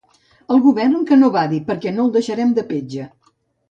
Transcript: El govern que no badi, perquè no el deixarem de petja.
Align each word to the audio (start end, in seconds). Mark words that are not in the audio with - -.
El 0.55 0.63
govern 0.63 0.95
que 1.11 1.19
no 1.21 1.31
badi, 1.37 1.61
perquè 1.71 1.95
no 2.01 2.09
el 2.09 2.13
deixarem 2.19 2.61
de 2.61 2.69
petja. 2.75 3.11